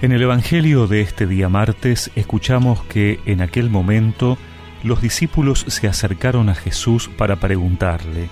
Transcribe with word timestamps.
En 0.00 0.12
el 0.12 0.22
Evangelio 0.22 0.86
de 0.86 1.00
este 1.00 1.26
día 1.26 1.48
martes 1.48 2.12
escuchamos 2.14 2.84
que 2.84 3.18
en 3.26 3.40
aquel 3.40 3.68
momento 3.68 4.38
los 4.84 5.02
discípulos 5.02 5.64
se 5.66 5.88
acercaron 5.88 6.48
a 6.48 6.54
Jesús 6.54 7.10
para 7.16 7.34
preguntarle, 7.36 8.30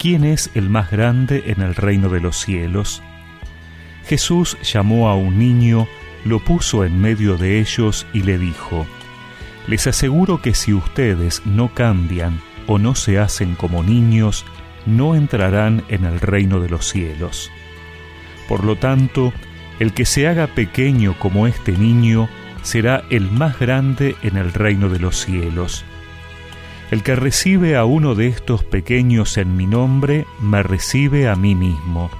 ¿quién 0.00 0.24
es 0.24 0.50
el 0.54 0.68
más 0.68 0.90
grande 0.90 1.44
en 1.46 1.62
el 1.62 1.76
reino 1.76 2.08
de 2.08 2.18
los 2.18 2.36
cielos? 2.36 3.04
Jesús 4.06 4.58
llamó 4.64 5.08
a 5.08 5.14
un 5.14 5.38
niño, 5.38 5.86
lo 6.24 6.40
puso 6.40 6.84
en 6.84 7.00
medio 7.00 7.36
de 7.36 7.60
ellos 7.60 8.04
y 8.12 8.22
le 8.22 8.36
dijo, 8.36 8.84
Les 9.68 9.86
aseguro 9.86 10.42
que 10.42 10.54
si 10.54 10.72
ustedes 10.72 11.46
no 11.46 11.72
cambian 11.72 12.40
o 12.66 12.78
no 12.78 12.96
se 12.96 13.20
hacen 13.20 13.54
como 13.54 13.84
niños, 13.84 14.44
no 14.86 15.14
entrarán 15.14 15.84
en 15.88 16.04
el 16.04 16.18
reino 16.18 16.58
de 16.58 16.68
los 16.68 16.88
cielos. 16.88 17.52
Por 18.48 18.64
lo 18.64 18.74
tanto, 18.74 19.32
el 19.78 19.92
que 19.92 20.04
se 20.04 20.28
haga 20.28 20.46
pequeño 20.46 21.18
como 21.18 21.46
este 21.46 21.72
niño 21.72 22.28
será 22.62 23.04
el 23.10 23.30
más 23.30 23.58
grande 23.58 24.16
en 24.22 24.36
el 24.36 24.52
reino 24.52 24.88
de 24.88 24.98
los 24.98 25.16
cielos. 25.16 25.84
El 26.90 27.02
que 27.02 27.16
recibe 27.16 27.76
a 27.76 27.84
uno 27.84 28.14
de 28.14 28.28
estos 28.28 28.62
pequeños 28.62 29.36
en 29.36 29.56
mi 29.56 29.66
nombre, 29.66 30.24
me 30.40 30.62
recibe 30.62 31.28
a 31.28 31.34
mí 31.34 31.54
mismo. 31.54 32.10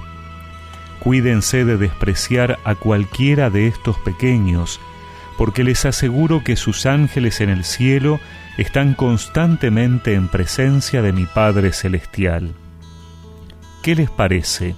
Cuídense 0.99 1.63
de 1.63 1.77
despreciar 1.77 2.59
a 2.65 2.75
cualquiera 2.75 3.49
de 3.49 3.67
estos 3.67 3.97
pequeños, 3.99 4.79
porque 5.37 5.63
les 5.63 5.85
aseguro 5.85 6.43
que 6.43 6.55
sus 6.55 6.85
ángeles 6.85 7.39
en 7.39 7.49
el 7.49 7.63
cielo 7.63 8.19
están 8.57 8.93
constantemente 8.93 10.15
en 10.15 10.27
presencia 10.27 11.01
de 11.01 11.13
mi 11.13 11.25
Padre 11.25 11.71
Celestial. 11.71 12.53
¿Qué 13.83 13.95
les 13.95 14.09
parece? 14.09 14.75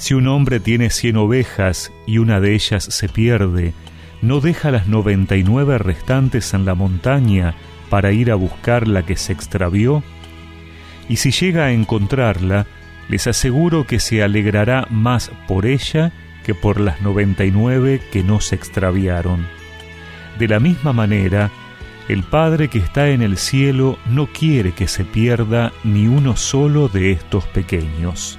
Si 0.00 0.14
un 0.14 0.28
hombre 0.28 0.60
tiene 0.60 0.88
cien 0.88 1.18
ovejas 1.18 1.92
y 2.06 2.16
una 2.16 2.40
de 2.40 2.54
ellas 2.54 2.84
se 2.84 3.06
pierde, 3.06 3.74
¿no 4.22 4.40
deja 4.40 4.70
las 4.70 4.86
noventa 4.86 5.36
y 5.36 5.42
nueve 5.42 5.76
restantes 5.76 6.54
en 6.54 6.64
la 6.64 6.74
montaña 6.74 7.54
para 7.90 8.10
ir 8.10 8.30
a 8.30 8.34
buscar 8.34 8.88
la 8.88 9.04
que 9.04 9.18
se 9.18 9.34
extravió? 9.34 10.02
Y 11.06 11.16
si 11.16 11.32
llega 11.32 11.66
a 11.66 11.72
encontrarla, 11.72 12.66
les 13.10 13.26
aseguro 13.26 13.86
que 13.86 14.00
se 14.00 14.22
alegrará 14.22 14.86
más 14.88 15.30
por 15.46 15.66
ella 15.66 16.12
que 16.46 16.54
por 16.54 16.80
las 16.80 17.02
noventa 17.02 17.44
y 17.44 17.50
nueve 17.50 18.00
que 18.10 18.24
no 18.24 18.40
se 18.40 18.54
extraviaron. 18.54 19.46
De 20.38 20.48
la 20.48 20.60
misma 20.60 20.94
manera, 20.94 21.50
el 22.08 22.22
Padre 22.22 22.68
que 22.68 22.78
está 22.78 23.10
en 23.10 23.20
el 23.20 23.36
cielo 23.36 23.98
no 24.08 24.28
quiere 24.28 24.72
que 24.72 24.88
se 24.88 25.04
pierda 25.04 25.74
ni 25.84 26.06
uno 26.06 26.38
solo 26.38 26.88
de 26.88 27.12
estos 27.12 27.44
pequeños. 27.44 28.38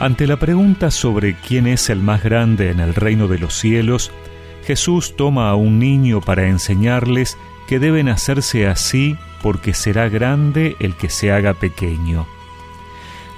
Ante 0.00 0.28
la 0.28 0.36
pregunta 0.36 0.92
sobre 0.92 1.34
quién 1.34 1.66
es 1.66 1.90
el 1.90 1.98
más 1.98 2.22
grande 2.22 2.70
en 2.70 2.78
el 2.78 2.94
reino 2.94 3.26
de 3.26 3.38
los 3.38 3.52
cielos, 3.54 4.12
Jesús 4.64 5.16
toma 5.16 5.50
a 5.50 5.56
un 5.56 5.80
niño 5.80 6.20
para 6.20 6.46
enseñarles 6.46 7.36
que 7.66 7.80
deben 7.80 8.08
hacerse 8.08 8.68
así 8.68 9.16
porque 9.42 9.74
será 9.74 10.08
grande 10.08 10.76
el 10.78 10.94
que 10.94 11.10
se 11.10 11.32
haga 11.32 11.52
pequeño. 11.52 12.28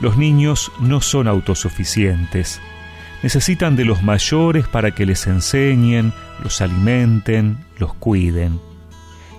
Los 0.01 0.19
niños 0.19 0.71
no 0.81 1.01
son 1.01 1.29
autosuficientes, 1.29 2.61
necesitan 3.23 3.75
de 3.75 3.87
los 3.87 4.03
mayores 4.03 4.69
para 4.69 4.95
que 4.95 5.07
les 5.07 5.27
enseñen, 5.27 6.13
los 6.45 6.61
alimenten, 6.61 7.65
los 7.79 7.95
cuiden. 7.95 8.61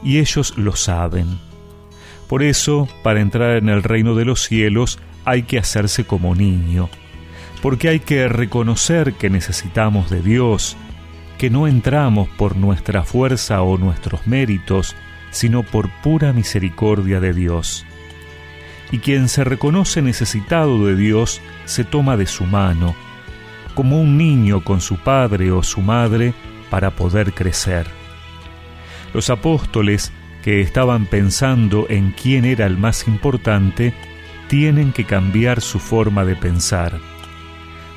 Y 0.04 0.18
ellos 0.18 0.58
lo 0.58 0.76
saben. 0.76 1.28
Por 2.28 2.42
eso, 2.42 2.90
para 3.04 3.22
entrar 3.22 3.58
en 3.58 3.70
el 3.70 3.84
reino 3.84 4.16
de 4.16 4.26
los 4.26 4.42
cielos, 4.42 4.98
hay 5.24 5.44
que 5.44 5.60
hacerse 5.60 6.04
como 6.06 6.34
niño 6.34 6.90
porque 7.62 7.90
hay 7.90 8.00
que 8.00 8.28
reconocer 8.28 9.14
que 9.14 9.30
necesitamos 9.30 10.10
de 10.10 10.22
Dios, 10.22 10.78
que 11.38 11.50
no 11.50 11.68
entramos 11.68 12.28
por 12.30 12.56
nuestra 12.56 13.04
fuerza 13.04 13.62
o 13.62 13.78
nuestros 13.78 14.26
méritos, 14.28 14.96
sino 15.30 15.64
por 15.64 15.90
pura 16.02 16.34
misericordia 16.34 17.20
de 17.20 17.34
Dios. 17.34 17.86
Y 18.92 19.00
quien 19.00 19.30
se 19.30 19.44
reconoce 19.44 20.02
necesitado 20.02 20.86
de 20.86 20.96
Dios 20.96 21.40
se 21.66 21.84
toma 21.84 22.18
de 22.18 22.26
su 22.26 22.46
mano, 22.46 22.96
como 23.76 24.02
un 24.02 24.18
niño 24.18 24.64
con 24.64 24.82
su 24.82 24.98
padre 24.98 25.52
o 25.52 25.64
su 25.64 25.82
madre 25.82 26.34
para 26.70 26.92
poder 26.92 27.34
crecer. 27.34 27.88
Los 29.14 29.30
apóstoles, 29.30 30.12
que 30.44 30.62
estaban 30.62 31.06
pensando 31.06 31.86
en 31.90 32.12
quién 32.12 32.46
era 32.46 32.66
el 32.66 32.78
más 32.78 33.08
importante, 33.08 33.94
tienen 34.48 34.92
que 34.92 35.06
cambiar 35.06 35.62
su 35.62 35.80
forma 35.80 36.26
de 36.26 36.36
pensar 36.36 37.00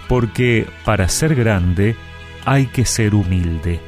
porque 0.08 0.66
para 0.84 1.08
ser 1.08 1.34
grande 1.34 1.96
hay 2.44 2.66
que 2.66 2.84
ser 2.84 3.14
humilde. 3.14 3.80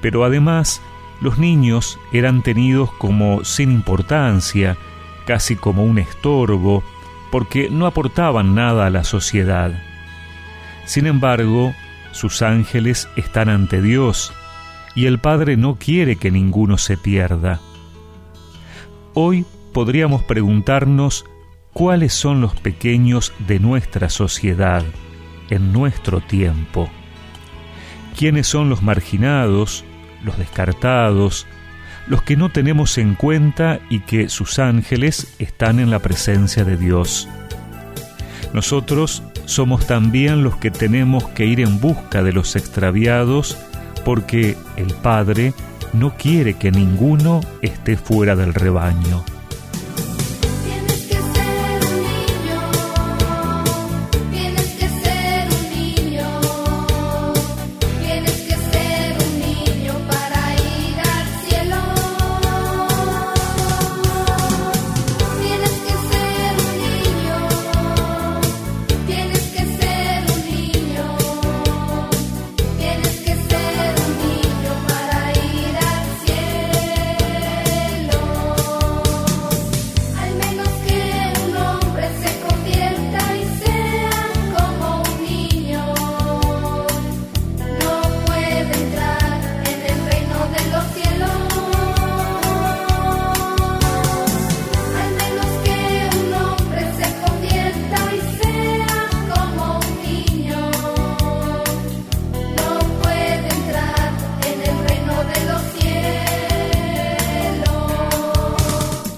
Pero 0.00 0.24
además, 0.24 0.80
los 1.20 1.38
niños 1.38 1.98
eran 2.12 2.42
tenidos 2.42 2.90
como 2.92 3.44
sin 3.44 3.72
importancia, 3.72 4.76
casi 5.26 5.56
como 5.56 5.84
un 5.84 5.98
estorbo, 5.98 6.82
porque 7.30 7.68
no 7.70 7.86
aportaban 7.86 8.54
nada 8.54 8.86
a 8.86 8.90
la 8.90 9.04
sociedad. 9.04 9.72
Sin 10.84 11.06
embargo, 11.06 11.74
sus 12.12 12.42
ángeles 12.42 13.08
están 13.16 13.48
ante 13.48 13.82
Dios, 13.82 14.32
y 14.94 15.06
el 15.06 15.18
Padre 15.18 15.56
no 15.56 15.76
quiere 15.76 16.16
que 16.16 16.30
ninguno 16.30 16.78
se 16.78 16.96
pierda. 16.96 17.60
Hoy 19.14 19.44
podríamos 19.72 20.22
preguntarnos 20.22 21.24
cuáles 21.72 22.12
son 22.12 22.40
los 22.40 22.54
pequeños 22.54 23.32
de 23.46 23.58
nuestra 23.60 24.08
sociedad, 24.08 24.84
en 25.50 25.72
nuestro 25.72 26.20
tiempo. 26.20 26.88
¿Quiénes 28.16 28.46
son 28.46 28.68
los 28.68 28.82
marginados, 28.82 29.84
los 30.24 30.36
descartados, 30.38 31.46
los 32.06 32.22
que 32.22 32.36
no 32.36 32.50
tenemos 32.50 32.98
en 32.98 33.14
cuenta 33.14 33.80
y 33.90 34.00
que 34.00 34.28
sus 34.28 34.58
ángeles 34.58 35.34
están 35.38 35.78
en 35.78 35.90
la 35.90 36.00
presencia 36.00 36.64
de 36.64 36.76
Dios? 36.76 37.28
Nosotros 38.52 39.22
somos 39.44 39.86
también 39.86 40.42
los 40.42 40.56
que 40.56 40.70
tenemos 40.70 41.28
que 41.28 41.46
ir 41.46 41.60
en 41.60 41.80
busca 41.80 42.22
de 42.22 42.32
los 42.32 42.56
extraviados 42.56 43.56
porque 44.04 44.56
el 44.76 44.94
Padre 44.94 45.52
no 45.92 46.16
quiere 46.16 46.54
que 46.54 46.70
ninguno 46.70 47.40
esté 47.62 47.96
fuera 47.96 48.36
del 48.36 48.54
rebaño. 48.54 49.24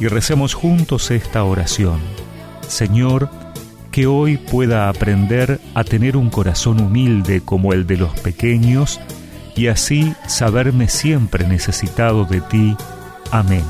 Y 0.00 0.08
recemos 0.08 0.55
juntos 0.55 1.11
esta 1.11 1.44
oración. 1.44 2.00
Señor, 2.67 3.29
que 3.93 4.06
hoy 4.06 4.38
pueda 4.38 4.88
aprender 4.88 5.61
a 5.75 5.85
tener 5.85 6.17
un 6.17 6.31
corazón 6.31 6.81
humilde 6.81 7.43
como 7.44 7.73
el 7.73 7.87
de 7.87 7.99
los 7.99 8.19
pequeños 8.20 9.00
y 9.55 9.67
así 9.67 10.14
saberme 10.26 10.88
siempre 10.88 11.47
necesitado 11.47 12.25
de 12.25 12.41
ti. 12.41 12.76
Amén. 13.31 13.64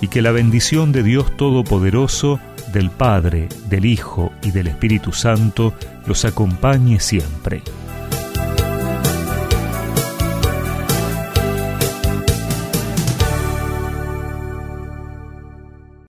Y 0.00 0.08
que 0.08 0.22
la 0.22 0.30
bendición 0.30 0.92
de 0.92 1.02
Dios 1.02 1.36
Todopoderoso, 1.36 2.40
del 2.72 2.90
Padre, 2.90 3.48
del 3.68 3.84
Hijo 3.84 4.32
y 4.42 4.50
del 4.52 4.68
Espíritu 4.68 5.12
Santo 5.12 5.74
los 6.06 6.24
acompañe 6.24 7.00
siempre. 7.00 7.62